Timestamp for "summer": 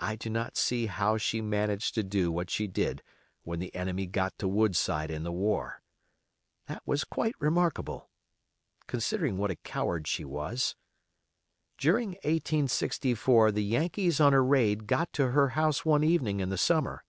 16.58-17.04